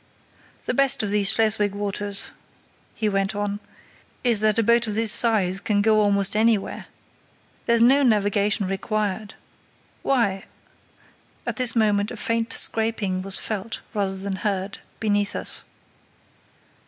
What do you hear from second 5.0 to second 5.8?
size can